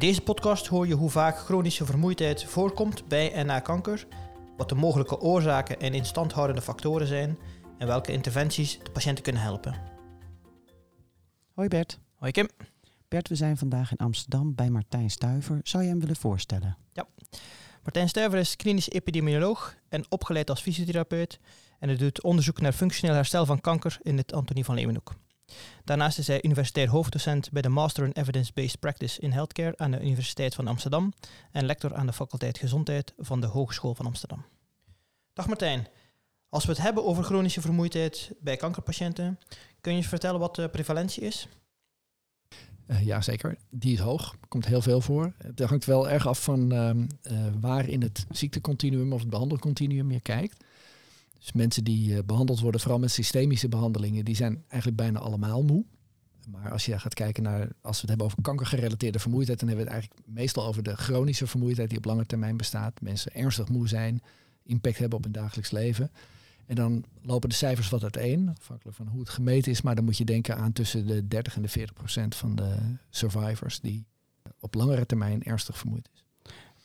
[0.00, 4.06] deze podcast hoor je hoe vaak chronische vermoeidheid voorkomt bij en na kanker,
[4.56, 7.38] wat de mogelijke oorzaken en instandhoudende factoren zijn
[7.78, 9.74] en welke interventies de patiënten kunnen helpen.
[11.54, 11.98] Hoi Bert.
[12.14, 12.48] Hoi Kim.
[13.08, 15.60] Bert, we zijn vandaag in Amsterdam bij Martijn Stuiver.
[15.62, 16.76] Zou je hem willen voorstellen?
[16.92, 17.06] Ja.
[17.82, 21.40] Martijn Stuiver is klinisch epidemioloog en opgeleid als fysiotherapeut
[21.78, 25.14] en hij doet onderzoek naar functioneel herstel van kanker in het Antonie van Leeuwenhoek.
[25.84, 30.00] Daarnaast is hij universitair hoofddocent bij de Master in Evidence-Based Practice in Healthcare aan de
[30.00, 31.12] Universiteit van Amsterdam
[31.50, 34.44] en lector aan de faculteit Gezondheid van de Hogeschool van Amsterdam.
[35.32, 35.86] Dag Martijn.
[36.48, 39.38] Als we het hebben over chronische vermoeidheid bij kankerpatiënten,
[39.80, 41.48] kun je eens vertellen wat de prevalentie is?
[42.86, 43.56] Uh, ja, zeker.
[43.70, 44.34] Die is hoog.
[44.48, 45.32] Komt heel veel voor.
[45.38, 46.90] Het hangt wel erg af van uh,
[47.32, 50.64] uh, waar in het ziektecontinuum of het behandelcontinuum je kijkt.
[51.40, 55.62] Dus mensen die uh, behandeld worden, vooral met systemische behandelingen, die zijn eigenlijk bijna allemaal
[55.62, 55.84] moe.
[56.48, 59.86] Maar als je gaat kijken naar, als we het hebben over kankergerelateerde vermoeidheid, dan hebben
[59.86, 63.00] we het eigenlijk meestal over de chronische vermoeidheid die op lange termijn bestaat.
[63.00, 64.22] Mensen ernstig moe zijn,
[64.62, 66.10] impact hebben op hun dagelijks leven.
[66.66, 69.82] En dan lopen de cijfers wat uiteen, afhankelijk van hoe het gemeten is.
[69.82, 72.76] Maar dan moet je denken aan tussen de 30 en de 40 procent van de
[73.10, 74.06] survivors die
[74.60, 76.24] op langere termijn ernstig vermoeid is.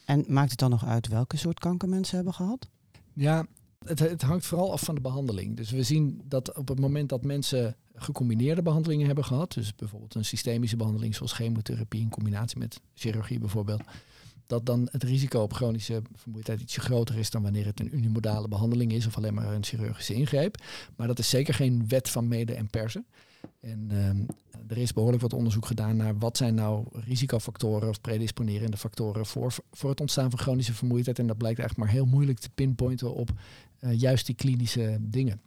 [0.06, 2.70] En maakt het dan nog uit welke soort kanker mensen hebben gehad?
[3.14, 3.46] Ja,
[3.86, 5.58] het, hangt vooral af van de behandeling.
[5.58, 10.16] Dus we zien dat op het moment dat mensen gecombineerde behandelingen hebben gehad, dus bijvoorbeeld
[10.16, 13.82] een systemische behandeling zoals chemotherapie in combinatie met chirurgie bijvoorbeeld,
[14.48, 18.48] dat dan het risico op chronische vermoeidheid ietsje groter is dan wanneer het een unimodale
[18.48, 20.58] behandeling is of alleen maar een chirurgische ingreep.
[20.96, 23.06] Maar dat is zeker geen wet van mede en persen.
[23.60, 24.10] En uh,
[24.68, 29.56] er is behoorlijk wat onderzoek gedaan naar wat zijn nou risicofactoren of predisponerende factoren voor,
[29.72, 31.20] voor het ontstaan van chronische vermoeidheid.
[31.20, 33.30] En dat blijkt eigenlijk maar heel moeilijk te pinpointen op
[33.80, 35.42] juist die klinische dingen.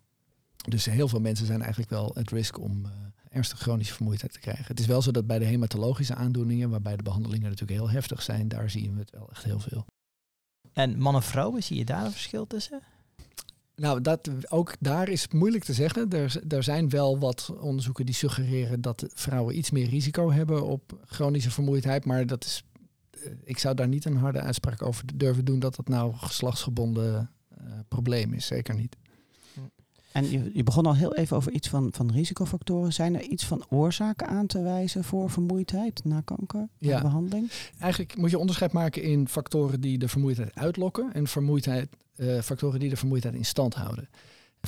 [0.68, 2.90] Dus heel veel mensen zijn eigenlijk wel het risk om uh,
[3.28, 4.64] ernstige chronische vermoeidheid te krijgen.
[4.66, 8.22] Het is wel zo dat bij de hematologische aandoeningen, waarbij de behandelingen natuurlijk heel heftig
[8.22, 9.86] zijn, daar zien we het wel echt heel veel.
[10.72, 12.82] En mannen en vrouwen, zie je daar een verschil tussen?
[13.74, 16.10] Nou, dat, ook daar is het moeilijk te zeggen.
[16.10, 21.00] Er, er zijn wel wat onderzoeken die suggereren dat vrouwen iets meer risico hebben op
[21.06, 22.04] chronische vermoeidheid.
[22.04, 22.64] Maar dat is,
[23.44, 27.30] ik zou daar niet een harde uitspraak over durven doen dat dat nou geslachtsgebonden
[27.88, 28.46] probleem is.
[28.46, 28.96] Zeker niet.
[30.12, 32.92] En je, je, begon al heel even over iets van, van risicofactoren.
[32.92, 37.02] Zijn er iets van oorzaken aan te wijzen voor vermoeidheid na kanker, na ja.
[37.02, 37.50] behandeling?
[37.78, 42.80] Eigenlijk moet je onderscheid maken in factoren die de vermoeidheid uitlokken en vermoeidheid, uh, factoren
[42.80, 44.08] die de vermoeidheid in stand houden.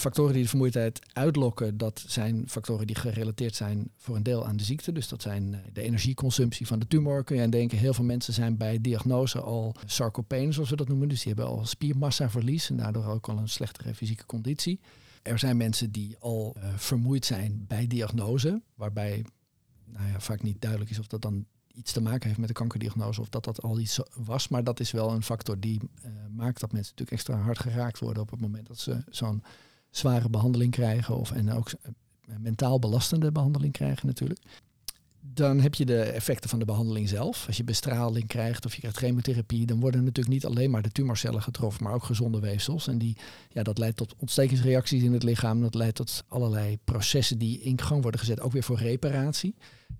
[0.00, 4.56] Factoren die de vermoeidheid uitlokken, dat zijn factoren die gerelateerd zijn voor een deel aan
[4.56, 4.92] de ziekte.
[4.92, 7.24] Dus dat zijn de energieconsumptie van de tumor.
[7.24, 10.88] Kun je aan denken, heel veel mensen zijn bij diagnose al sarcopeen, zoals we dat
[10.88, 11.08] noemen.
[11.08, 14.80] Dus die hebben al spiermassaverlies en daardoor ook al een slechtere fysieke conditie.
[15.22, 19.24] Er zijn mensen die al uh, vermoeid zijn bij diagnose, waarbij
[19.84, 22.54] nou ja, vaak niet duidelijk is of dat dan iets te maken heeft met de
[22.54, 24.48] kankerdiagnose of dat dat al iets was.
[24.48, 27.98] Maar dat is wel een factor die uh, maakt dat mensen natuurlijk extra hard geraakt
[27.98, 29.42] worden op het moment dat ze zo'n
[29.90, 34.40] zware behandeling krijgen of en ook uh, mentaal belastende behandeling krijgen natuurlijk.
[35.22, 37.46] Dan heb je de effecten van de behandeling zelf.
[37.46, 40.90] Als je bestraling krijgt of je krijgt chemotherapie, dan worden natuurlijk niet alleen maar de
[40.90, 42.88] tumorcellen getroffen, maar ook gezonde weefsels.
[42.88, 43.16] En die,
[43.48, 45.60] ja, dat leidt tot ontstekingsreacties in het lichaam.
[45.60, 49.54] Dat leidt tot allerlei processen die in gang worden gezet, ook weer voor reparatie.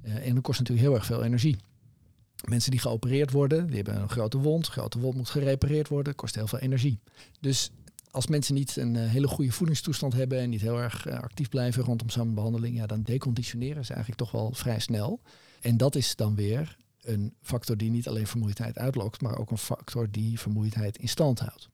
[0.05, 1.57] Uh, en dat kost natuurlijk heel erg veel energie.
[2.49, 4.67] Mensen die geopereerd worden, die hebben een grote wond.
[4.67, 6.99] Een grote wond moet gerepareerd worden, kost heel veel energie.
[7.41, 7.71] Dus
[8.11, 11.49] als mensen niet een uh, hele goede voedingstoestand hebben en niet heel erg uh, actief
[11.49, 15.21] blijven rondom zo'n behandeling, ja, dan deconditioneren ze eigenlijk toch wel vrij snel.
[15.61, 19.59] En dat is dan weer een factor die niet alleen vermoeidheid uitlokt, maar ook een
[19.59, 21.69] factor die vermoeidheid in stand houdt.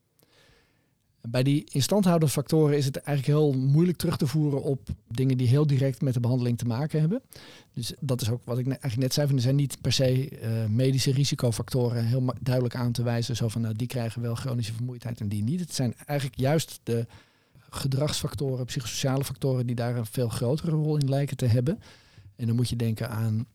[1.21, 5.47] Bij die instandhoudende factoren is het eigenlijk heel moeilijk terug te voeren op dingen die
[5.47, 7.21] heel direct met de behandeling te maken hebben.
[7.73, 10.31] Dus dat is ook wat ik eigenlijk net zei, van er zijn niet per se
[10.31, 13.35] uh, medische risicofactoren heel duidelijk aan te wijzen.
[13.35, 15.59] Zo van, nou, die krijgen wel chronische vermoeidheid en die niet.
[15.59, 17.05] Het zijn eigenlijk juist de
[17.69, 21.79] gedragsfactoren, psychosociale factoren die daar een veel grotere rol in lijken te hebben.
[22.35, 23.45] En dan moet je denken aan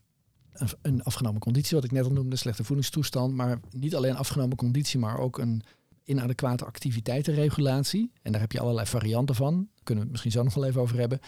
[0.81, 3.35] een afgenomen conditie, wat ik net al noemde, slechte voedingstoestand.
[3.35, 5.63] Maar niet alleen afgenomen conditie, maar ook een
[6.03, 8.11] inadequate activiteitenregulatie.
[8.21, 9.69] En daar heb je allerlei varianten van.
[9.83, 11.19] Kunnen we het misschien zo nog wel even over hebben.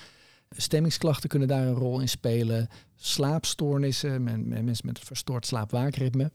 [0.49, 2.67] Stemmingsklachten kunnen daar een rol in spelen.
[2.95, 6.31] Slaapstoornissen, mensen met een verstoord slaapwaakritme.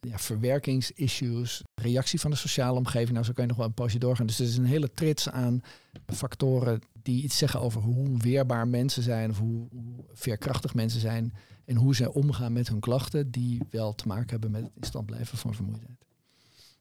[0.00, 3.12] Ja, verwerkingsissues, reactie van de sociale omgeving.
[3.12, 4.26] Nou, zo kan je nog wel een poosje doorgaan.
[4.26, 5.60] Dus er is een hele trits aan
[6.06, 11.34] factoren die iets zeggen over hoe weerbaar mensen zijn, of hoe, hoe veerkrachtig mensen zijn
[11.64, 14.84] en hoe zij omgaan met hun klachten, die wel te maken hebben met het in
[14.84, 16.01] stand blijven van vermoeidheid.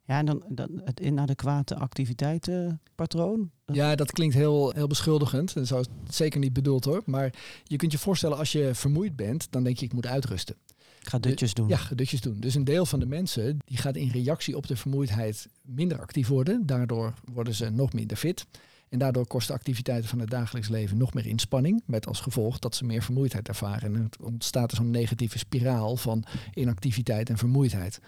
[0.03, 3.51] Ja, en dan, dan het inadequate activiteitenpatroon.
[3.65, 5.56] Ja, dat klinkt heel, heel beschuldigend.
[5.56, 7.01] En zo is het zeker niet bedoeld hoor.
[7.06, 7.33] Maar
[7.63, 10.56] je kunt je voorstellen, als je vermoeid bent, dan denk je ik moet uitrusten.
[11.01, 11.68] Ga dutjes doen.
[11.68, 12.39] Ja, ga dutjes doen.
[12.39, 16.27] Dus een deel van de mensen die gaat in reactie op de vermoeidheid minder actief
[16.27, 16.65] worden.
[16.65, 18.45] Daardoor worden ze nog minder fit.
[18.89, 21.83] En daardoor kosten activiteiten van het dagelijks leven nog meer inspanning.
[21.86, 23.95] Met als gevolg dat ze meer vermoeidheid ervaren.
[23.95, 28.00] En het ontstaat er zo'n negatieve spiraal van inactiviteit en vermoeidheid.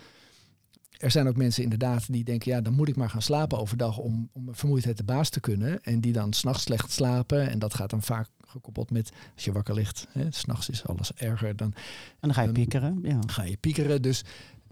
[0.98, 3.98] Er zijn ook mensen inderdaad die denken, ja, dan moet ik maar gaan slapen overdag
[3.98, 5.84] om, om vermoeidheid de baas te kunnen.
[5.84, 7.50] En die dan s'nachts slecht slapen.
[7.50, 10.08] En dat gaat dan vaak gekoppeld met als je wakker ligt.
[10.30, 11.56] S'nachts is alles erger.
[11.56, 13.00] Dan, en dan ga je piekeren.
[13.04, 13.20] Ja.
[13.26, 14.02] Ga je piekeren.
[14.02, 14.24] Dus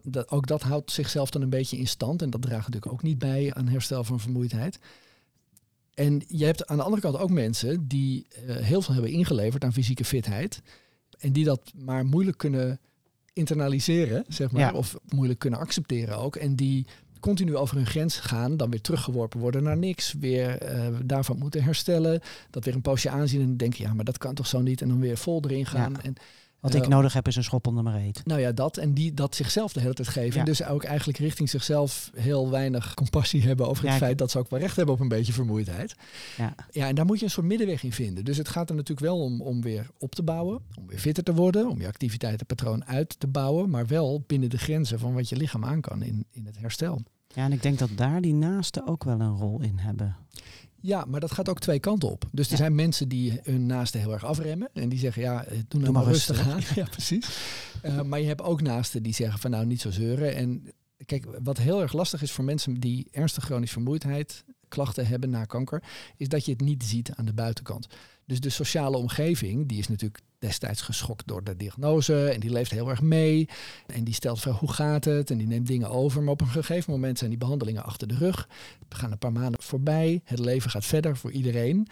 [0.03, 2.21] dat, ook dat houdt zichzelf dan een beetje in stand.
[2.21, 4.79] En dat draagt natuurlijk ook niet bij aan herstel van vermoeidheid.
[5.93, 9.63] En je hebt aan de andere kant ook mensen die uh, heel veel hebben ingeleverd
[9.63, 10.61] aan fysieke fitheid.
[11.19, 12.79] En die dat maar moeilijk kunnen
[13.33, 14.73] internaliseren, zeg maar.
[14.73, 16.35] Of moeilijk kunnen accepteren ook.
[16.35, 16.85] En die
[17.19, 21.63] continu over hun grens gaan, dan weer teruggeworpen worden naar niks, weer uh, daarvan moeten
[21.63, 24.81] herstellen, dat weer een poosje aanzien en denken, ja, maar dat kan toch zo niet,
[24.81, 26.01] en dan weer vol erin gaan.
[26.01, 26.15] En
[26.61, 28.21] wat ik nodig heb is een schop onder mijn reet.
[28.25, 28.77] Nou ja, dat.
[28.77, 30.39] En die dat zichzelf de hele tijd geven.
[30.39, 34.39] En dus ook eigenlijk richting zichzelf heel weinig compassie hebben over het feit dat ze
[34.39, 35.95] ook wel recht hebben op een beetje vermoeidheid.
[36.37, 36.55] Ja.
[36.71, 38.25] ja, en daar moet je een soort middenweg in vinden.
[38.25, 41.23] Dus het gaat er natuurlijk wel om om weer op te bouwen, om weer fitter
[41.23, 45.29] te worden, om je activiteitenpatroon uit te bouwen, maar wel binnen de grenzen van wat
[45.29, 47.01] je lichaam aan kan in, in het herstel.
[47.33, 50.15] Ja, en ik denk dat daar die naasten ook wel een rol in hebben.
[50.81, 52.29] Ja, maar dat gaat ook twee kanten op.
[52.31, 54.69] Dus er zijn mensen die hun naasten heel erg afremmen.
[54.73, 56.61] En die zeggen, ja, eh, doe nou maar, rustig, aan.
[56.75, 57.39] ja, precies.
[57.85, 60.35] Uh, maar je hebt ook naasten die zeggen van nou, niet zo zeuren.
[60.35, 60.71] En
[61.05, 65.45] kijk, wat heel erg lastig is voor mensen die ernstig chronische vermoeidheid klachten hebben na
[65.45, 65.83] kanker,
[66.17, 67.87] is dat je het niet ziet aan de buitenkant.
[68.25, 72.71] Dus de sociale omgeving, die is natuurlijk destijds geschokt door de diagnose en die leeft
[72.71, 73.49] heel erg mee.
[73.87, 76.21] En die stelt van hoe gaat het en die neemt dingen over.
[76.21, 78.47] Maar op een gegeven moment zijn die behandelingen achter de rug.
[78.89, 80.21] We gaan een paar maanden voorbij.
[80.23, 81.87] Het leven gaat verder voor iedereen.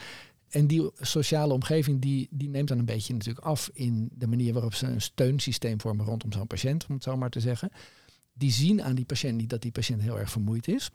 [0.50, 4.54] En die sociale omgeving die, die neemt dan een beetje natuurlijk af in de manier
[4.54, 7.72] waarop ze een steunsysteem vormen rondom zo'n patiënt, om het zo maar te zeggen.
[8.34, 10.90] Die zien aan die patiënt niet dat die patiënt heel erg vermoeid is.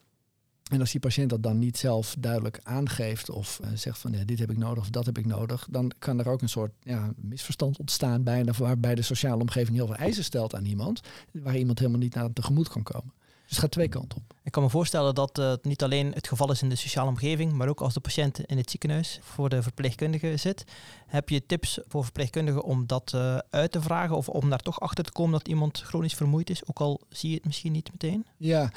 [0.71, 4.25] En als die patiënt dat dan niet zelf duidelijk aangeeft of uh, zegt van ja,
[4.25, 6.73] dit heb ik nodig of dat heb ik nodig, dan kan er ook een soort
[6.83, 11.01] ja, misverstand ontstaan bijna waarbij de sociale omgeving heel veel eisen stelt aan iemand,
[11.33, 13.13] waar iemand helemaal niet naar tegemoet kan komen.
[13.43, 14.35] Dus het gaat twee kanten op.
[14.43, 17.09] Ik kan me voorstellen dat uh, het niet alleen het geval is in de sociale
[17.09, 20.65] omgeving, maar ook als de patiënt in het ziekenhuis voor de verpleegkundige zit.
[21.07, 24.81] Heb je tips voor verpleegkundigen om dat uh, uit te vragen of om daar toch
[24.81, 27.91] achter te komen dat iemand chronisch vermoeid is, ook al zie je het misschien niet
[27.91, 28.27] meteen?
[28.37, 28.71] Ja,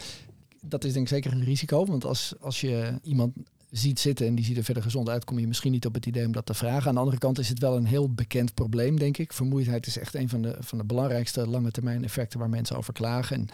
[0.62, 1.86] dat is denk ik zeker een risico.
[1.86, 3.34] Want als, als je iemand
[3.72, 6.06] ziet zitten en die ziet er verder gezond uit, kom je misschien niet op het
[6.06, 6.88] idee om dat te vragen.
[6.88, 9.34] Aan de andere kant is het wel een heel bekend probleem, denk ik.
[9.34, 12.94] Vermoeidheid is echt een van de, van de belangrijkste lange termijn effecten waar mensen over
[12.94, 13.36] klagen.
[13.36, 13.48] En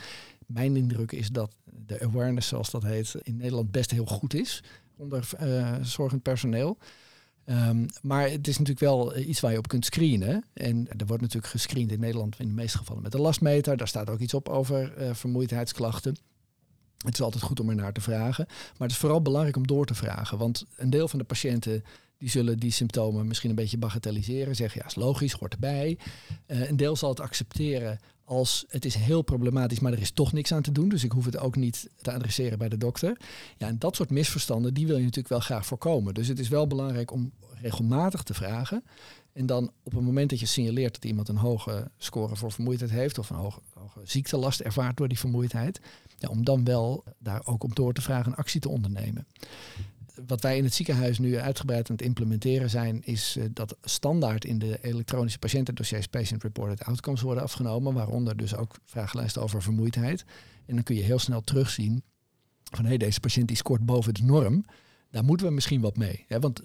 [0.45, 1.55] mijn indruk is dat
[1.87, 4.63] de awareness, zoals dat heet, in Nederland best heel goed is
[4.95, 6.77] onder uh, zorgend personeel.
[7.45, 10.43] Um, maar het is natuurlijk wel iets waar je op kunt screenen.
[10.53, 13.77] En er wordt natuurlijk gescreend in Nederland in de meeste gevallen met de lastmeter.
[13.77, 16.15] Daar staat ook iets op over uh, vermoeidheidsklachten.
[17.03, 18.45] Het is altijd goed om er naar te vragen.
[18.47, 20.37] Maar het is vooral belangrijk om door te vragen.
[20.37, 21.83] Want een deel van de patiënten
[22.23, 24.55] die zullen die symptomen misschien een beetje bagatelliseren.
[24.55, 25.97] Zeggen ja, is logisch, hoort erbij.
[26.47, 30.31] Uh, een deel zal het accepteren als het is heel problematisch, maar er is toch
[30.33, 30.89] niks aan te doen.
[30.89, 33.17] Dus ik hoef het ook niet te adresseren bij de dokter.
[33.57, 36.13] Ja, en dat soort misverstanden, die wil je natuurlijk wel graag voorkomen.
[36.13, 37.31] Dus het is wel belangrijk om
[37.61, 38.83] regelmatig te vragen.
[39.33, 42.91] En dan op het moment dat je signaleert dat iemand een hoge score voor vermoeidheid
[42.91, 45.81] heeft of een hoge, hoge ziektelast ervaart door die vermoeidheid,
[46.17, 49.27] ja, om dan wel daar ook op door te vragen en actie te ondernemen.
[50.27, 54.45] Wat wij in het ziekenhuis nu uitgebreid aan het implementeren zijn, is uh, dat standaard
[54.45, 60.25] in de elektronische patiëntendossiers patient reported outcomes worden afgenomen, waaronder dus ook vragenlijsten over vermoeidheid.
[60.65, 62.03] En dan kun je heel snel terugzien
[62.63, 64.65] van hé, hey, deze patiënt die scoort boven de norm
[65.13, 66.25] daar moeten we misschien wat mee.
[66.27, 66.39] Hè?
[66.39, 66.61] Want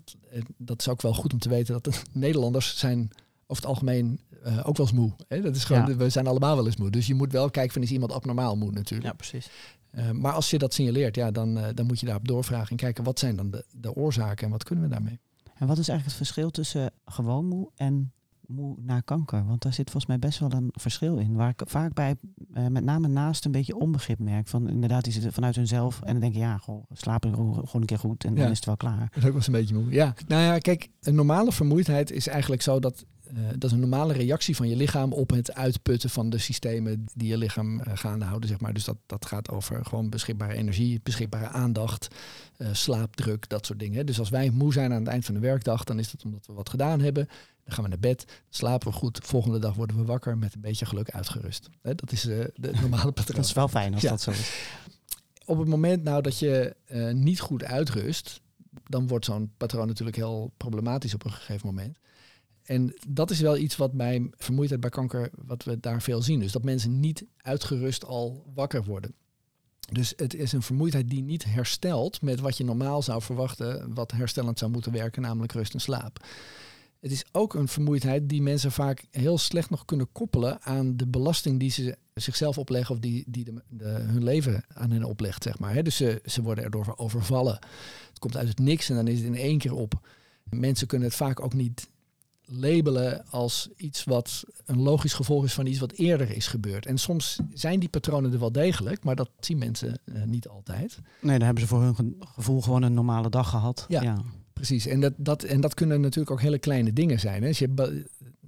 [0.57, 3.11] dat is ook wel goed om te weten dat de Nederlanders zijn
[3.47, 5.13] over het algemeen uh, ook wel eens moe.
[5.29, 5.41] Hè?
[5.41, 6.91] Dat is gewoon, We zijn allemaal wel eens moe.
[6.91, 9.11] Dus je moet wel kijken van is iemand abnormaal moe natuurlijk.
[9.11, 9.51] Ja, precies.
[9.95, 12.77] Uh, maar als je dat signaleert, ja, dan, uh, dan moet je daarop doorvragen en
[12.77, 15.19] kijken wat zijn dan de, de oorzaken en wat kunnen we daarmee.
[15.55, 18.13] En wat is eigenlijk het verschil tussen gewoon moe en
[18.47, 19.47] moe na kanker?
[19.47, 21.35] Want daar zit volgens mij best wel een verschil in.
[21.35, 22.17] Waar ik vaak bij
[22.55, 24.49] uh, met name naast een beetje onbegrip merk.
[24.49, 27.85] Van inderdaad, die zitten vanuit hunzelf en dan denk je, ja, goh, slapen gewoon een
[27.85, 29.09] keer goed en dan is het wel klaar.
[29.15, 29.93] Dat is ook wel een beetje moe.
[29.93, 33.81] Ja, nou ja, kijk, een normale vermoeidheid is eigenlijk zo dat uh, dat is een
[33.81, 37.85] normale reactie van je lichaam op het uitputten van de systemen die je lichaam uh,
[37.95, 38.49] gaande houden.
[38.49, 38.73] Zeg maar.
[38.75, 42.09] Dus dat, dat gaat over gewoon beschikbare energie, beschikbare aandacht,
[42.59, 44.07] uh, slaapdruk, dat soort dingen.
[44.07, 46.47] Dus als wij moe zijn aan het eind van de werkdag, dan is dat omdat
[46.47, 47.29] we wat gedaan hebben.
[47.65, 49.21] Dan gaan we naar bed, slapen we goed.
[49.23, 51.69] Volgende dag worden we wakker met een beetje geluk uitgerust.
[51.83, 53.37] Hè, dat is de normale patroon.
[53.37, 54.11] Dat is wel fijn als ja.
[54.11, 54.67] dat zo is.
[55.45, 56.77] Op het moment nou dat je
[57.13, 58.41] niet goed uitrust,
[58.87, 61.99] dan wordt zo'n patroon natuurlijk heel problematisch op een gegeven moment.
[62.69, 66.41] En dat is wel iets wat bij vermoeidheid bij kanker, wat we daar veel zien.
[66.41, 69.15] Dus dat mensen niet uitgerust al wakker worden.
[69.93, 74.11] Dus het is een vermoeidheid die niet herstelt met wat je normaal zou verwachten, wat
[74.11, 76.27] herstellend zou moeten werken, namelijk rust en slaap.
[77.01, 81.07] Het is ook een vermoeidheid die mensen vaak heel slecht nog kunnen koppelen aan de
[81.07, 85.59] belasting die ze zichzelf opleggen of die, die de, hun leven aan hen oplegt, zeg
[85.59, 85.83] maar.
[85.83, 87.59] Dus ze, ze worden erdoor overvallen.
[88.09, 90.09] Het komt uit het niks en dan is het in één keer op.
[90.51, 91.89] Mensen kunnen het vaak ook niet
[92.51, 96.87] labelen als iets wat een logisch gevolg is van iets wat eerder is gebeurd.
[96.87, 100.99] En soms zijn die patronen er wel degelijk, maar dat zien mensen uh, niet altijd.
[101.21, 103.87] Nee, dan hebben ze voor hun gevoel gewoon een normale dag gehad.
[103.89, 104.23] Ja, ja.
[104.53, 104.87] precies.
[104.87, 107.43] En dat, dat, en dat kunnen natuurlijk ook hele kleine dingen zijn.
[107.43, 107.49] Hè.
[107.49, 108.05] Als je,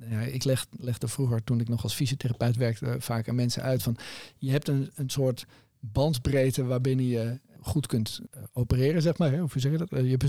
[0.08, 3.82] ja, ik leg, legde vroeger, toen ik nog als fysiotherapeut werkte, vaak aan mensen uit
[3.82, 3.96] van
[4.38, 5.46] je hebt een, een soort
[5.80, 9.30] bandbreedte waarbinnen je goed kunt eh, opereren, zeg maar.
[9.30, 9.38] Hè?
[9.38, 9.92] Hoe zeg je dat?
[9.92, 10.28] Eh, je hebt een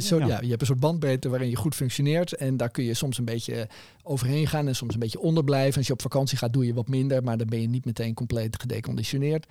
[0.00, 0.40] soort, ja.
[0.40, 2.32] je hebt een soort bandbreedte waarin je goed functioneert.
[2.32, 3.68] En daar kun je soms een beetje
[4.02, 5.76] overheen gaan en soms een beetje onderblijven.
[5.76, 8.14] Als je op vakantie gaat, doe je wat minder, maar dan ben je niet meteen
[8.14, 9.46] compleet gedeconditioneerd.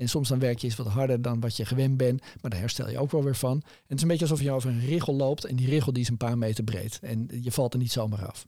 [0.00, 2.60] En soms dan werk je eens wat harder dan wat je gewend bent, maar daar
[2.60, 3.52] herstel je ook wel weer van.
[3.52, 6.02] En het is een beetje alsof je over een richel loopt en die richel die
[6.02, 6.98] is een paar meter breed.
[7.02, 8.46] En je valt er niet zomaar af.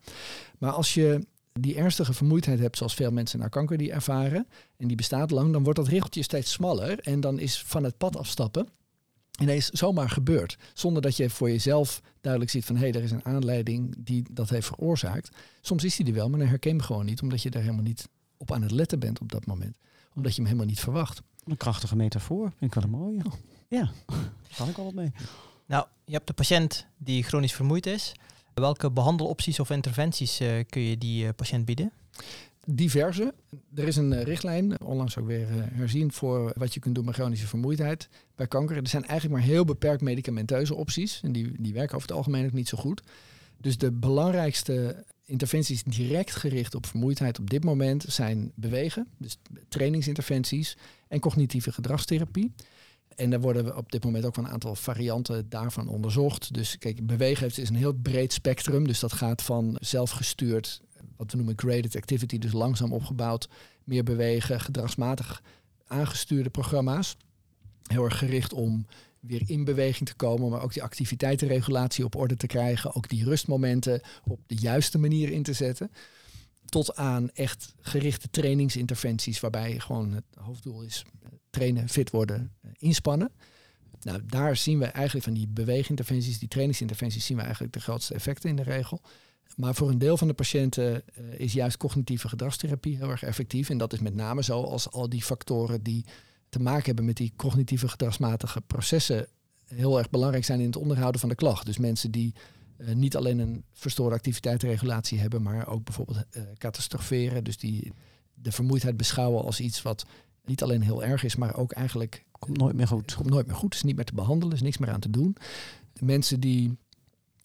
[0.58, 4.88] Maar als je die ernstige vermoeidheid hebt, zoals veel mensen naar kanker die ervaren, en
[4.88, 6.98] die bestaat lang, dan wordt dat regeltje steeds smaller.
[6.98, 8.68] En dan is van het pad afstappen
[9.40, 10.58] ineens zomaar gebeurd.
[10.74, 14.24] Zonder dat je voor jezelf duidelijk ziet van hé, hey, er is een aanleiding die
[14.30, 15.36] dat heeft veroorzaakt.
[15.60, 17.60] Soms is die er wel, maar dan herken je hem gewoon niet, omdat je er
[17.60, 19.76] helemaal niet op aan het letten bent op dat moment.
[20.14, 21.22] Omdat je hem helemaal niet verwacht.
[21.44, 23.22] Een krachtige metafoor, vind ik wel een mooie.
[23.68, 25.12] Ja, daar kan ik al wat mee.
[25.66, 28.14] Nou, je hebt de patiënt die chronisch vermoeid is.
[28.54, 31.92] Welke behandelopties of interventies uh, kun je die uh, patiënt bieden?
[32.66, 33.34] Diverse.
[33.74, 37.14] Er is een uh, richtlijn, onlangs ook weer herzien, voor wat je kunt doen met
[37.14, 38.76] chronische vermoeidheid bij kanker.
[38.76, 41.20] Er zijn eigenlijk maar heel beperkt medicamenteuze opties.
[41.22, 43.02] En die, die werken over het algemeen ook niet zo goed.
[43.60, 50.76] Dus de belangrijkste interventies direct gericht op vermoeidheid op dit moment zijn bewegen, dus trainingsinterventies
[51.08, 52.52] en cognitieve gedragstherapie.
[53.16, 56.54] En daar worden op dit moment ook een aantal varianten daarvan onderzocht.
[56.54, 58.86] Dus kijk, bewegen is een heel breed spectrum.
[58.86, 60.82] Dus dat gaat van zelfgestuurd,
[61.16, 63.48] wat we noemen graded activity, dus langzaam opgebouwd,
[63.84, 65.42] meer bewegen, gedragsmatig
[65.86, 67.16] aangestuurde programma's.
[67.82, 68.86] Heel erg gericht om
[69.20, 73.24] weer in beweging te komen, maar ook die activiteitenregulatie op orde te krijgen, ook die
[73.24, 75.90] rustmomenten op de juiste manier in te zetten.
[76.72, 81.04] Tot aan echt gerichte trainingsinterventies, waarbij gewoon het hoofddoel is
[81.50, 83.30] trainen, fit worden, eh, inspannen.
[84.00, 88.14] Nou, daar zien we eigenlijk van die beweeginterventies, die trainingsinterventies, zien we eigenlijk de grootste
[88.14, 89.00] effecten in de regel.
[89.56, 93.70] Maar voor een deel van de patiënten uh, is juist cognitieve gedragstherapie heel erg effectief.
[93.70, 96.04] En dat is met name zo als al die factoren die
[96.48, 99.26] te maken hebben met die cognitieve gedragsmatige processen
[99.64, 101.66] heel erg belangrijk zijn in het onderhouden van de klacht.
[101.66, 102.34] Dus mensen die
[102.82, 107.44] uh, niet alleen een verstoorde activiteitsregulatie hebben, maar ook bijvoorbeeld uh, catastroferen.
[107.44, 107.92] Dus die
[108.34, 110.06] de vermoeidheid beschouwen als iets wat
[110.44, 112.24] niet alleen heel erg is, maar ook eigenlijk...
[112.38, 113.14] Komt nooit meer goed.
[113.14, 115.36] Komt nooit meer goed, is niet meer te behandelen, is niks meer aan te doen.
[116.00, 116.76] mensen die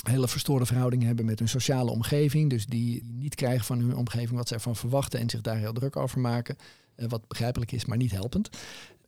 [0.03, 4.38] hele verstoorde verhoudingen hebben met hun sociale omgeving, dus die niet krijgen van hun omgeving
[4.38, 6.58] wat ze ervan verwachten en zich daar heel druk over maken,
[6.96, 8.50] uh, wat begrijpelijk is, maar niet helpend.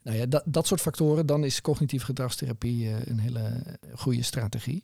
[0.04, 3.64] Nou ja, dat, dat soort factoren, dan is cognitieve gedragstherapie een hele
[3.96, 4.84] goede strategie.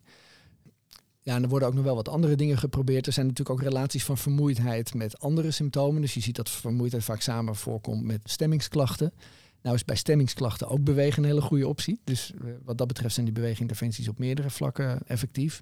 [1.26, 3.08] Ja, en er worden ook nog wel wat andere dingen geprobeerd.
[3.08, 6.02] Er zijn natuurlijk ook relaties van vermoeidheid met andere symptomen.
[6.02, 9.14] Dus je ziet dat vermoeidheid vaak samen voorkomt met stemmingsklachten.
[9.62, 12.00] Nou is bij stemmingsklachten ook bewegen een hele goede optie.
[12.04, 15.62] Dus uh, wat dat betreft zijn die beweginterventies op meerdere vlakken effectief.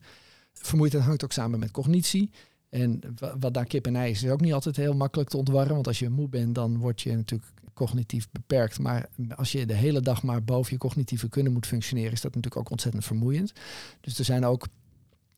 [0.53, 2.29] Vermoeidheid hangt ook samen met cognitie.
[2.69, 2.99] En
[3.39, 5.73] wat daar kip en ei is, is ook niet altijd heel makkelijk te ontwarren.
[5.73, 8.79] Want als je moe bent, dan word je natuurlijk cognitief beperkt.
[8.79, 12.35] Maar als je de hele dag maar boven je cognitieve kunnen moet functioneren, is dat
[12.35, 13.53] natuurlijk ook ontzettend vermoeiend.
[14.01, 14.67] Dus er zijn ook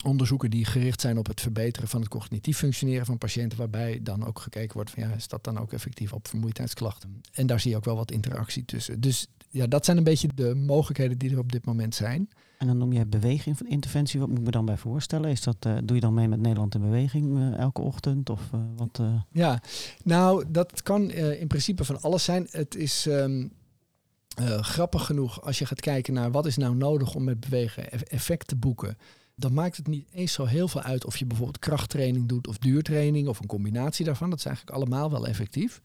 [0.06, 4.26] onderzoeken die gericht zijn op het verbeteren van het cognitief functioneren van patiënten, waarbij dan
[4.26, 7.22] ook gekeken wordt van ja, is dat dan ook effectief op vermoeidheidsklachten?
[7.32, 9.02] En daar zie je ook wel wat interactie tussen.
[9.02, 12.30] Dus ja, dat zijn een beetje de mogelijkheden die er op dit moment zijn.
[12.58, 14.20] En dan noem je beweginginterventie.
[14.20, 15.30] Wat moet ik me dan bij voorstellen?
[15.30, 18.30] Is dat, uh, doe je dan mee met Nederland in beweging uh, elke ochtend?
[18.30, 19.02] Of uh, wat?
[19.32, 19.62] Ja,
[20.04, 22.48] nou, dat kan in principe van alles zijn.
[22.50, 23.52] Het is um,
[24.60, 28.48] grappig genoeg als je gaat kijken naar wat is nou nodig om met bewegen effect
[28.48, 28.98] te boeken
[29.36, 32.58] dan maakt het niet eens zo heel veel uit of je bijvoorbeeld krachttraining doet of
[32.58, 34.30] duurtraining of een combinatie daarvan.
[34.30, 35.82] Dat is eigenlijk allemaal wel effectief.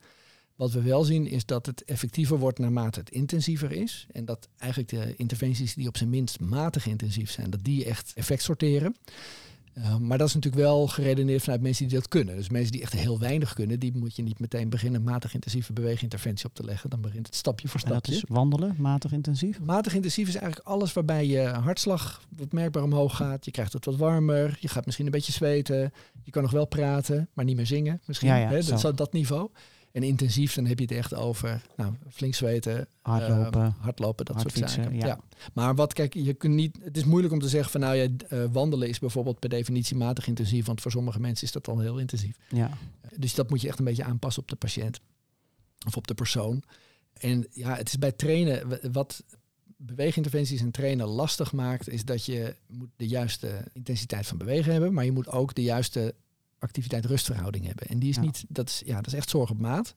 [0.57, 4.07] Wat we wel zien is dat het effectiever wordt naarmate het intensiever is.
[4.13, 8.13] En dat eigenlijk de interventies die op zijn minst matig intensief zijn, dat die echt
[8.15, 8.97] effect sorteren.
[9.81, 12.37] Uh, maar dat is natuurlijk wel geredeneerd vanuit mensen die dat kunnen.
[12.37, 15.73] Dus mensen die echt heel weinig kunnen, die moet je niet meteen beginnen matig intensieve
[15.73, 16.91] beweginterventie op te leggen.
[16.91, 18.13] Dan begint het stapje voor stapje.
[18.13, 19.61] En dat is wandelen, matig intensief?
[19.61, 23.45] Matig intensief is eigenlijk alles waarbij je hartslag wat merkbaar omhoog gaat.
[23.45, 25.93] Je krijgt het wat warmer, je gaat misschien een beetje zweten.
[26.23, 28.29] Je kan nog wel praten, maar niet meer zingen misschien.
[28.29, 28.63] Ja, ja, hè?
[28.63, 29.51] Dat, is dat niveau.
[29.93, 34.41] En intensief, dan heb je het echt over nou, flink zweten, hardlopen, uh, hardlopen dat
[34.41, 34.97] soort zaken.
[34.97, 35.21] Ja.
[35.53, 36.79] Maar wat, kijk, je kunt niet.
[36.83, 39.97] Het is moeilijk om te zeggen van nou ja, uh, wandelen is bijvoorbeeld per definitie
[39.97, 42.37] matig intensief, want voor sommige mensen is dat al heel intensief.
[42.49, 42.71] Ja.
[43.17, 45.01] Dus dat moet je echt een beetje aanpassen op de patiënt
[45.87, 46.63] of op de persoon.
[47.13, 49.25] En ja, het is bij trainen wat
[49.77, 54.93] beweeginterventies en trainen lastig maakt, is dat je moet de juiste intensiteit van bewegen hebben,
[54.93, 56.15] maar je moet ook de juiste
[56.61, 57.87] activiteit-rustverhouding hebben.
[57.87, 59.95] En die is niet, dat is, ja, dat is echt zorg op maat.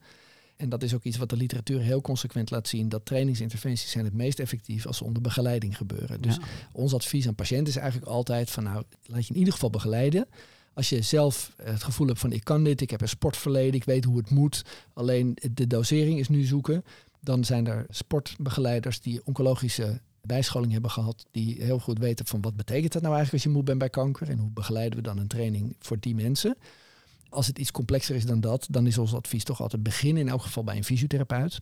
[0.55, 2.89] En dat is ook iets wat de literatuur heel consequent laat zien.
[2.89, 6.21] Dat trainingsinterventies zijn het meest effectief als ze onder begeleiding gebeuren.
[6.21, 6.37] Dus
[6.71, 10.27] ons advies aan patiënten is eigenlijk altijd van nou, laat je in ieder geval begeleiden.
[10.73, 13.83] Als je zelf het gevoel hebt van ik kan dit, ik heb een sportverleden, ik
[13.83, 14.65] weet hoe het moet.
[14.93, 16.83] Alleen de dosering is nu zoeken.
[17.19, 22.55] Dan zijn er sportbegeleiders die oncologische bijscholing hebben gehad, die heel goed weten van wat
[22.55, 25.17] betekent dat nou eigenlijk als je moe bent bij kanker en hoe begeleiden we dan
[25.17, 26.57] een training voor die mensen.
[27.29, 30.29] Als het iets complexer is dan dat, dan is ons advies toch altijd beginnen in
[30.29, 31.61] elk geval bij een fysiotherapeut.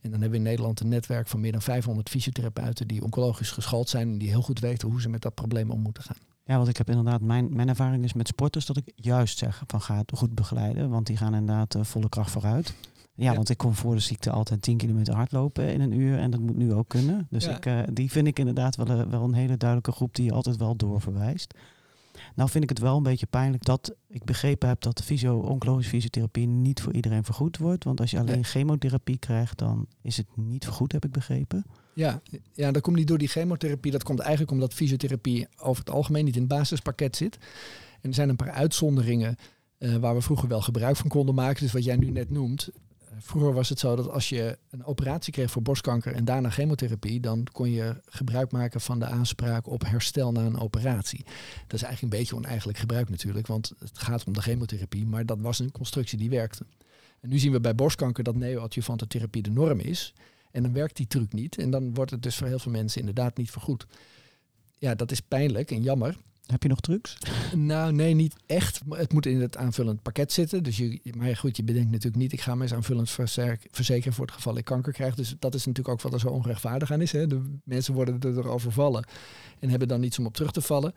[0.00, 3.50] En dan hebben we in Nederland een netwerk van meer dan 500 fysiotherapeuten die oncologisch
[3.50, 6.16] geschoold zijn en die heel goed weten hoe ze met dat probleem om moeten gaan.
[6.44, 9.62] Ja, want ik heb inderdaad, mijn, mijn ervaring is met sporters dat ik juist zeg
[9.66, 12.74] van ga goed begeleiden, want die gaan inderdaad uh, volle kracht vooruit.
[13.20, 16.30] Ja, want ik kon voor de ziekte altijd 10 kilometer hardlopen in een uur en
[16.30, 17.26] dat moet nu ook kunnen.
[17.30, 20.24] Dus ik, uh, die vind ik inderdaad wel, uh, wel een hele duidelijke groep die
[20.24, 21.54] je altijd wel doorverwijst.
[22.34, 25.38] Nou vind ik het wel een beetje pijnlijk dat ik begrepen heb dat de fysio
[25.38, 27.84] oncologische fysiotherapie niet voor iedereen vergoed wordt.
[27.84, 31.64] Want als je alleen chemotherapie krijgt, dan is het niet vergoed, heb ik begrepen.
[31.94, 32.20] Ja,
[32.52, 33.92] ja, dat komt niet door die chemotherapie.
[33.92, 37.38] Dat komt eigenlijk omdat fysiotherapie over het algemeen niet in het basispakket zit.
[38.00, 39.36] En er zijn een paar uitzonderingen
[39.78, 41.62] uh, waar we vroeger wel gebruik van konden maken.
[41.62, 42.68] Dus wat jij nu net noemt,
[43.20, 47.20] Vroeger was het zo dat als je een operatie kreeg voor borstkanker en daarna chemotherapie,
[47.20, 51.24] dan kon je gebruik maken van de aanspraak op herstel na een operatie.
[51.66, 55.26] Dat is eigenlijk een beetje oneigenlijk gebruik natuurlijk, want het gaat om de chemotherapie, maar
[55.26, 56.66] dat was een constructie die werkte.
[57.20, 60.14] En nu zien we bij borstkanker dat neoadjuvante therapie de norm is.
[60.50, 61.58] En dan werkt die truc niet.
[61.58, 63.86] En dan wordt het dus voor heel veel mensen inderdaad niet vergoed.
[64.78, 66.16] Ja, dat is pijnlijk en jammer.
[66.50, 67.16] Heb je nog trucs?
[67.54, 68.80] Nou, nee, niet echt.
[68.88, 70.62] Het moet in het aanvullend pakket zitten.
[70.62, 73.10] Dus je, maar goed, je bedenkt natuurlijk niet, ik ga me eens aanvullend
[73.70, 75.14] verzekeren voor het geval ik kanker krijg.
[75.14, 77.12] Dus dat is natuurlijk ook wat er zo onrechtvaardig aan is.
[77.12, 77.26] Hè.
[77.26, 79.06] De mensen worden er overvallen
[79.58, 80.94] en hebben dan niets om op terug te vallen.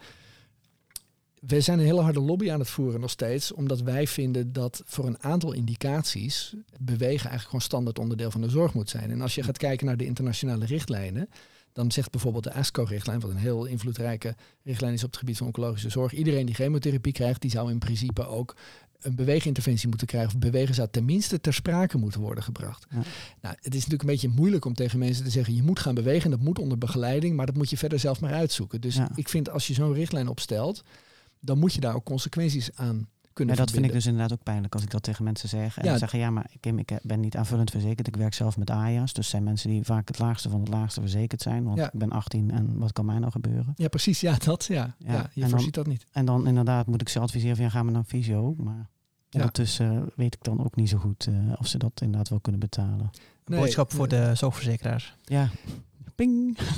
[1.39, 4.81] We zijn een hele harde lobby aan het voeren nog steeds, omdat wij vinden dat
[4.85, 9.11] voor een aantal indicaties bewegen eigenlijk gewoon standaard onderdeel van de zorg moet zijn.
[9.11, 11.29] En als je gaat kijken naar de internationale richtlijnen,
[11.73, 15.47] dan zegt bijvoorbeeld de ASCO-richtlijn, wat een heel invloedrijke richtlijn is op het gebied van
[15.47, 18.55] oncologische zorg, iedereen die chemotherapie krijgt, die zou in principe ook
[19.01, 20.33] een beweeginterventie moeten krijgen.
[20.33, 22.85] Of bewegen zou tenminste ter sprake moeten worden gebracht.
[22.89, 23.03] Ja.
[23.41, 25.95] Nou, het is natuurlijk een beetje moeilijk om tegen mensen te zeggen, je moet gaan
[25.95, 28.81] bewegen, dat moet onder begeleiding, maar dat moet je verder zelf maar uitzoeken.
[28.81, 30.83] Dus ik vind als je zo'n richtlijn opstelt,
[31.39, 34.43] dan moet je daar ook consequenties aan kunnen ja, dat vind ik dus inderdaad ook
[34.43, 35.77] pijnlijk als ik dat tegen mensen zeg.
[35.77, 35.97] En ja.
[35.97, 38.07] zeggen, ja, maar ik, ik ben niet aanvullend verzekerd.
[38.07, 39.13] Ik werk zelf met AJA's.
[39.13, 41.63] Dus zijn mensen die vaak het laagste van het laagste verzekerd zijn.
[41.63, 43.73] Want ik ben 18 en wat kan mij nou gebeuren?
[43.75, 44.19] Ja, precies.
[44.19, 44.65] Ja, dat.
[44.65, 45.29] Ja, ja.
[45.33, 46.05] je voorziet dat niet.
[46.11, 48.55] En dan inderdaad moet ik ze adviseren van, ja, ga maar naar fysio.
[48.57, 48.89] Maar
[49.31, 52.61] ondertussen weet ik dan ook niet zo goed uh, of ze dat inderdaad wel kunnen
[52.61, 53.09] betalen.
[53.45, 55.15] Een boodschap voor de zorgverzekeraars.
[55.23, 55.49] Ja.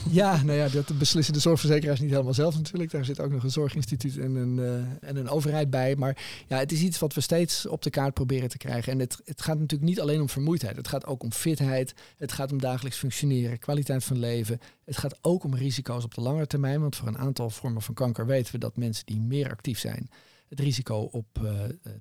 [0.09, 2.91] Ja, nou ja, dat beslissen de zorgverzekeraars niet helemaal zelf natuurlijk.
[2.91, 5.95] Daar zit ook nog een zorginstituut en een, uh, en een overheid bij.
[5.95, 8.91] Maar ja, het is iets wat we steeds op de kaart proberen te krijgen.
[8.91, 10.75] En het, het gaat natuurlijk niet alleen om vermoeidheid.
[10.75, 11.93] Het gaat ook om fitheid.
[12.17, 14.59] Het gaat om dagelijks functioneren, kwaliteit van leven.
[14.85, 16.81] Het gaat ook om risico's op de lange termijn.
[16.81, 20.09] Want voor een aantal vormen van kanker weten we dat mensen die meer actief zijn,
[20.49, 21.51] het risico op uh,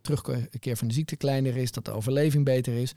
[0.03, 2.95] terugkeer van de ziekte kleiner is, dat de overleving beter is.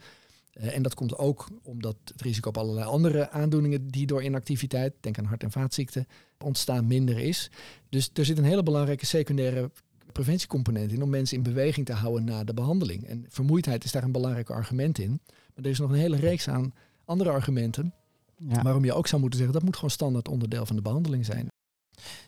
[0.60, 4.94] Uh, en dat komt ook omdat het risico op allerlei andere aandoeningen die door inactiviteit,
[5.00, 6.06] denk aan hart- en vaatziekten,
[6.38, 7.50] ontstaan minder is.
[7.88, 9.70] Dus er zit een hele belangrijke secundaire
[10.12, 13.06] preventiecomponent in om mensen in beweging te houden na de behandeling.
[13.06, 15.20] En vermoeidheid is daar een belangrijk argument in.
[15.54, 17.94] Maar er is nog een hele reeks aan andere argumenten
[18.36, 18.62] ja.
[18.62, 21.48] waarom je ook zou moeten zeggen dat moet gewoon standaard onderdeel van de behandeling zijn.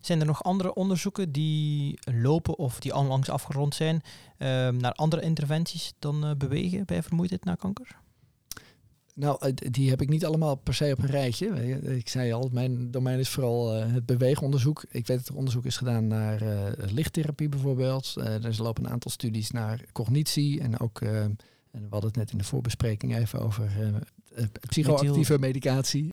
[0.01, 5.23] Zijn er nog andere onderzoeken die lopen of die onlangs afgerond zijn uh, naar andere
[5.23, 7.97] interventies dan uh, bewegen bij vermoeidheid na kanker?
[9.19, 11.47] Nou, die heb ik niet allemaal per se op een rijtje.
[11.97, 14.85] Ik zei al, mijn domein is vooral uh, het beweegonderzoek.
[14.91, 18.15] Ik weet dat er onderzoek is gedaan naar uh, lichttherapie bijvoorbeeld.
[18.19, 21.37] Uh, er lopen een aantal studies naar cognitie en ook, en
[21.71, 23.73] we hadden het net in de voorbespreking even over
[24.69, 26.09] psychoactieve medicatie.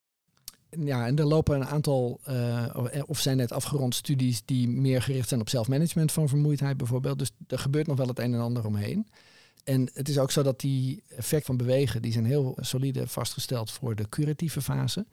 [0.70, 2.20] Ja, en er lopen een aantal,
[3.06, 7.20] of zijn net afgerond studies die meer gericht zijn op zelfmanagement van vermoeidheid bijvoorbeeld.
[7.20, 9.08] Dus er gebeurt nog wel het een en ander omheen.
[9.65, 13.71] En het is ook zo dat die effecten van bewegen, die zijn heel solide vastgesteld
[13.71, 15.06] voor de curatieve fase.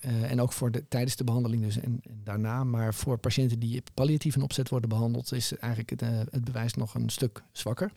[0.00, 2.64] Uh, en ook voor de, tijdens de behandeling dus en, daarna.
[2.64, 6.74] Maar voor patiënten die palliatief in opzet worden behandeld, is eigenlijk het, uh, het bewijs
[6.74, 7.92] nog een stuk zwakker.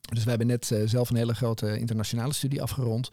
[0.00, 3.10] Dus we hebben net uh, zelf een hele grote internationale studie afgerond.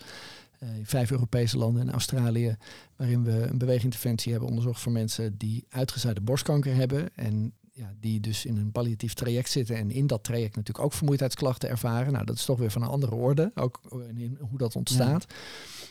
[0.60, 2.58] in vijf Europese landen en Australië.
[2.96, 7.16] Waarin we een beweeginterventie hebben onderzocht voor mensen die uitgezaaide borstkanker hebben.
[7.16, 10.94] En ja, die dus in een palliatief traject zitten en in dat traject natuurlijk ook
[10.94, 12.14] vermoeidheidsklachten ervaren.
[12.14, 13.80] Nou, dat is toch weer van een andere orde, ook
[14.16, 15.26] in hoe dat ontstaat.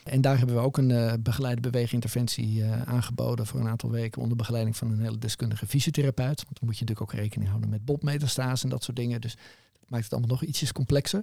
[0.04, 4.22] En daar hebben we ook een uh, begeleide beweeginterventie uh, aangeboden voor een aantal weken
[4.22, 6.44] onder begeleiding van een hele deskundige fysiotherapeut.
[6.44, 9.20] Want dan moet je natuurlijk ook rekening houden met botmetastase en dat soort dingen.
[9.20, 9.34] Dus
[9.80, 11.22] dat maakt het allemaal nog ietsjes complexer.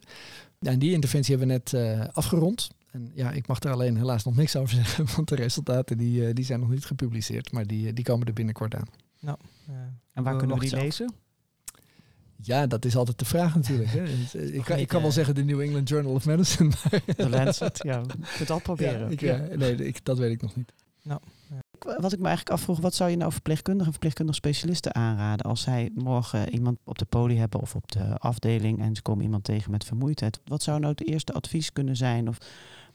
[0.59, 2.69] Ja, en die interventie hebben we net uh, afgerond.
[2.91, 6.33] En ja, ik mag er alleen helaas nog niks over zeggen, want de resultaten die,
[6.33, 8.87] die zijn nog niet gepubliceerd, maar die, die komen er binnenkort aan.
[9.19, 9.37] Nou,
[10.13, 11.13] en waar kunnen we die lezen?
[12.41, 13.89] Ja, dat is altijd de vraag natuurlijk.
[13.89, 14.03] Hè.
[14.59, 16.71] ik, kan, ik kan wel zeggen de New England Journal of Medicine.
[17.15, 17.97] De Lancet, ja.
[17.97, 18.99] Je het al proberen.
[18.99, 19.37] Ja, ik, ja.
[19.55, 20.73] nee, ik, dat weet ik nog niet.
[21.01, 21.19] Nou,
[21.79, 25.61] wat ik me eigenlijk afvroeg, wat zou je nou verpleegkundigen en verpleegkundige specialisten aanraden als
[25.61, 29.43] zij morgen iemand op de poli hebben of op de afdeling en ze komen iemand
[29.43, 30.39] tegen met vermoeidheid?
[30.45, 32.37] Wat zou nou het eerste advies kunnen zijn of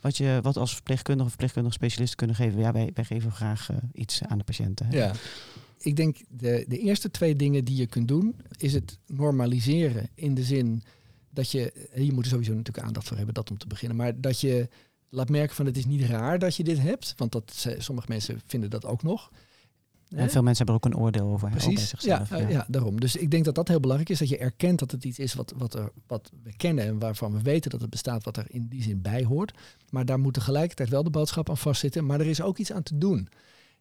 [0.00, 2.60] wat je wat als verpleegkundige of verpleegkundige specialist kunnen geven?
[2.60, 4.86] Ja, wij, wij geven graag uh, iets aan de patiënten.
[4.86, 4.96] Hè?
[4.96, 5.12] Ja,
[5.84, 10.34] ik denk de, de eerste twee dingen die je kunt doen, is het normaliseren in
[10.34, 10.82] de zin
[11.30, 14.20] dat je, hier moet er sowieso natuurlijk aandacht voor hebben, dat om te beginnen, maar
[14.20, 14.68] dat je
[15.08, 18.40] laat merken van het is niet raar dat je dit hebt, want dat, sommige mensen
[18.46, 19.30] vinden dat ook nog.
[20.08, 21.50] En veel mensen hebben er ook een oordeel over.
[21.50, 22.48] Precies, zichzelf, ja, ja.
[22.48, 23.00] ja, daarom.
[23.00, 25.34] Dus ik denk dat dat heel belangrijk is, dat je erkent dat het iets is
[25.34, 28.46] wat, wat, er, wat we kennen en waarvan we weten dat het bestaat, wat er
[28.48, 29.52] in die zin bij hoort.
[29.90, 32.82] Maar daar moet tegelijkertijd wel de boodschap aan vastzitten, maar er is ook iets aan
[32.82, 33.28] te doen.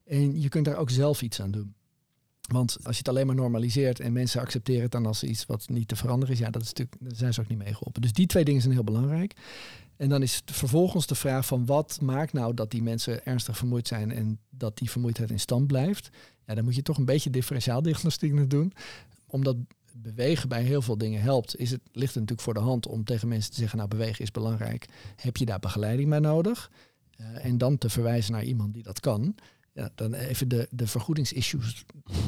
[0.06, 1.74] En je kunt daar ook zelf iets aan doen.
[2.52, 5.70] Want als je het alleen maar normaliseert en mensen accepteren het dan als iets wat
[5.70, 8.02] niet te veranderen is, ja, dat is natuurlijk, zijn ze ook niet mee geholpen.
[8.02, 9.34] Dus die twee dingen zijn heel belangrijk.
[9.98, 13.88] En dan is vervolgens de vraag van wat maakt nou dat die mensen ernstig vermoeid
[13.88, 16.10] zijn en dat die vermoeidheid in stand blijft.
[16.46, 18.74] Ja, dan moet je toch een beetje differentiaaldiagnostiek doen.
[19.26, 19.56] Omdat
[19.94, 23.04] bewegen bij heel veel dingen helpt, is het, ligt het natuurlijk voor de hand om
[23.04, 24.86] tegen mensen te zeggen, nou bewegen is belangrijk.
[25.16, 26.72] Heb je daar begeleiding bij nodig?
[27.18, 29.36] Uh, en dan te verwijzen naar iemand die dat kan
[29.74, 31.86] ja, dan even de, de vergoedingsissues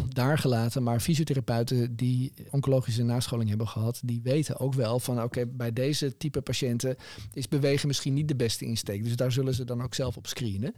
[0.09, 0.83] daar gelaten.
[0.83, 6.17] Maar fysiotherapeuten die oncologische nascholing hebben gehad, die weten ook wel van oké, bij deze
[6.17, 6.95] type patiënten
[7.33, 9.03] is bewegen misschien niet de beste insteek.
[9.03, 10.73] Dus daar zullen ze dan ook zelf op screenen.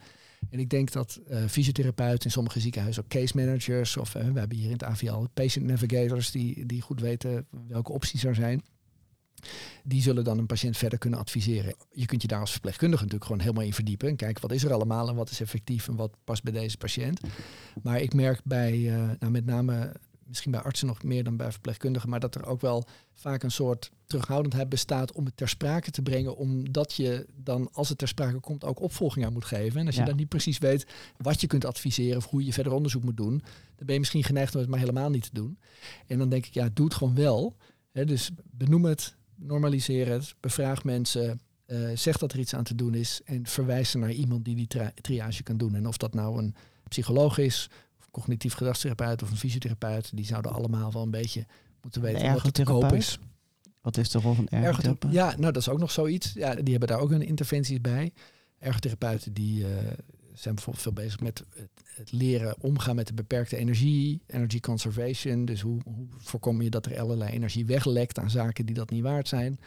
[0.50, 4.40] En ik denk dat uh, fysiotherapeuten in sommige ziekenhuizen ook case managers of uh, we
[4.40, 8.64] hebben hier in het AVL patient navigators die, die goed weten welke opties er zijn.
[9.84, 11.76] Die zullen dan een patiënt verder kunnen adviseren.
[11.92, 14.10] Je kunt je daar als verpleegkundige natuurlijk gewoon helemaal in verdiepen.
[14.10, 16.78] En kijken wat is er allemaal en wat is effectief en wat past bij deze
[16.78, 17.20] patiënt.
[17.84, 19.92] Maar ik merk bij, uh, nou met name
[20.28, 23.52] misschien bij artsen nog meer dan bij verpleegkundigen, maar dat er ook wel vaak een
[23.52, 28.08] soort terughoudendheid bestaat om het ter sprake te brengen, omdat je dan, als het ter
[28.08, 29.80] sprake komt, ook opvolging aan moet geven.
[29.80, 30.86] En als je dan niet precies weet
[31.18, 33.44] wat je kunt adviseren of hoe je verder onderzoek moet doen,
[33.76, 35.60] dan ben je misschien geneigd om het maar helemaal niet te doen.
[36.08, 37.56] En dan denk ik, ja, doe het gewoon wel.
[37.92, 42.94] dus benoem het, normaliseer het, bevraag mensen, uh, zeg dat er iets aan te doen
[42.94, 44.68] is en verwijs ze naar iemand die die
[45.02, 45.76] triage kan doen.
[45.76, 46.56] En of dat nou een
[46.88, 47.70] psycholoog is,
[48.00, 51.46] of cognitief gedragstherapeut of een fysiotherapeut, die zouden allemaal wel een beetje
[51.82, 53.20] moeten weten wat te koop is.
[53.82, 55.14] Wat is de rol van ergotherapeut?
[55.14, 56.34] Ja, nou dat is ook nog zoiets.
[56.34, 58.14] Ja, die hebben daar ook hun interventies bij.
[58.60, 59.68] Ergotherapeuten die uh,
[60.36, 61.44] zijn bijvoorbeeld veel bezig met
[61.84, 65.46] het, leren omgaan met de beperkte energie, energy conservation.
[65.46, 65.82] Dus hoe,
[66.18, 69.60] voorkom je dat er allerlei energie weglekt aan zaken die dat niet waard zijn?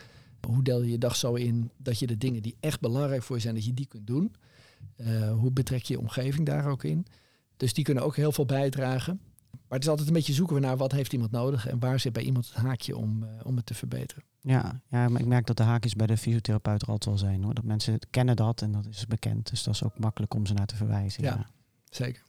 [0.47, 3.37] Hoe deel je je dag zo in dat je de dingen die echt belangrijk voor
[3.37, 4.35] je zijn, dat je die kunt doen?
[4.97, 7.07] Uh, hoe betrek je je omgeving daar ook in?
[7.57, 9.21] Dus die kunnen ook heel veel bijdragen.
[9.51, 12.01] Maar het is altijd een beetje zoeken we naar wat heeft iemand nodig en waar
[12.01, 14.25] zit bij iemand het haakje om, uh, om het te verbeteren.
[14.41, 17.43] Ja, ja, maar ik merk dat de haakjes bij de fysiotherapeut er altijd wel zijn
[17.43, 17.55] hoor.
[17.55, 19.51] Dat mensen kennen dat en dat is bekend.
[19.51, 21.23] Dus dat is ook makkelijk om ze naar te verwijzen.
[21.23, 21.47] Ja, ja.
[21.91, 22.23] zeker.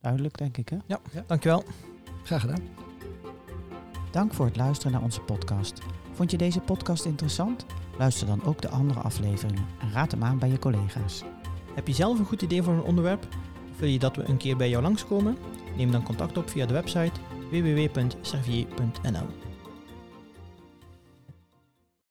[0.00, 0.76] Duidelijk denk ik hè?
[0.86, 1.64] Ja, ja, dankjewel.
[2.22, 2.62] Graag gedaan.
[4.10, 5.78] Dank voor het luisteren naar onze podcast.
[6.12, 7.66] Vond je deze podcast interessant?
[7.98, 11.22] Luister dan ook de andere afleveringen en raad hem aan bij je collega's.
[11.74, 13.28] Heb je zelf een goed idee voor een onderwerp?
[13.76, 15.36] Wil je dat we een keer bij jou langskomen?
[15.76, 19.43] Neem dan contact op via de website www.servier.nl.